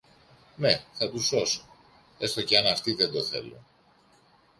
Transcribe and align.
Ναι, 0.55 0.81
θα 0.91 1.09
τους 1.11 1.25
σώσω, 1.25 1.61
έστω 2.19 2.43
και 2.43 2.57
αν 2.57 2.65
αυτοί 2.67 2.93
δεν 2.93 3.11
το 3.11 3.21
θέλουν. 3.23 3.65